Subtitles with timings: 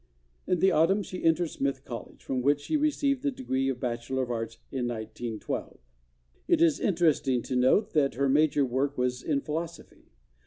[0.47, 4.23] In the autumn she entered Smith College, from which she received the degree of Bachelor
[4.23, 5.77] of Arts in 1912.
[6.47, 10.09] It is interesting to note 9 Introduction that her major work was in Philosophy.